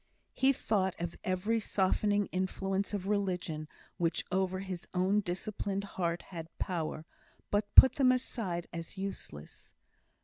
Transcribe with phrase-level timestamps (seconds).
[0.33, 3.67] He thought of every softening influence of religion
[3.97, 7.05] which over his own disciplined heart had power,
[7.51, 9.75] but put them aside as useless.